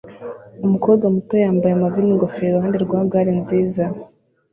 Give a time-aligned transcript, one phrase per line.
[0.65, 3.83] Umukobwa muto yambaye amavi n'ingofero iruhande rwa gare nziza